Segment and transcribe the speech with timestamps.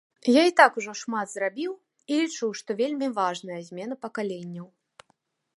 [0.35, 1.75] Я і так ужо шмат зрабіў
[2.15, 4.67] і лічу, што вельмі важная змена пакаленняў.